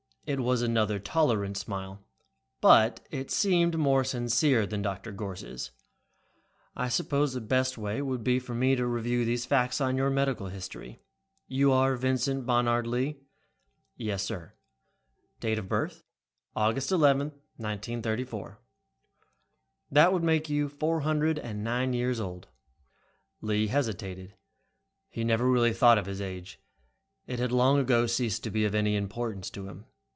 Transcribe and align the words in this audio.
It 0.27 0.39
was 0.39 0.61
another 0.61 0.97
tolerant 0.97 1.57
smile, 1.57 2.05
but 2.61 3.05
it 3.11 3.29
seemed 3.31 3.77
more 3.77 4.05
sincere 4.05 4.65
than 4.65 4.81
Gorss'. 4.83 5.71
"I 6.73 6.87
suppose 6.87 7.33
the 7.33 7.41
best 7.41 7.77
way 7.77 8.01
would 8.01 8.23
be 8.23 8.39
for 8.39 8.53
me 8.55 8.77
to 8.77 8.85
review 8.87 9.25
these 9.25 9.45
facts 9.45 9.81
on 9.81 9.97
your 9.97 10.09
medical 10.09 10.47
history. 10.47 11.01
You 11.47 11.73
are 11.73 11.97
Vincent 11.97 12.45
Bonard 12.45 12.87
Lee?" 12.87 13.17
"Yes, 13.97 14.23
sir." 14.23 14.53
"Date 15.41 15.59
of 15.59 15.67
birth?" 15.67 16.03
"August 16.55 16.93
11, 16.93 17.29
1934." 17.57 18.61
"That 19.91 20.13
would 20.13 20.23
make 20.23 20.47
you 20.49 20.69
four 20.69 21.01
hundred 21.01 21.43
nine 21.57 21.91
years 21.91 22.21
old." 22.21 22.47
Lee 23.41 23.67
hesitated. 23.67 24.35
He 25.09 25.25
never 25.25 25.49
really 25.51 25.73
thought 25.73 25.97
of 25.97 26.05
his 26.05 26.21
age. 26.21 26.57
It 27.27 27.39
had 27.39 27.51
long 27.51 27.79
ago 27.79 28.05
ceased 28.05 28.45
to 28.45 28.51
be 28.51 28.63
of 28.63 28.73
any 28.75 28.95
importance 28.95 29.49
to 29.49 29.67
him. 29.67 29.87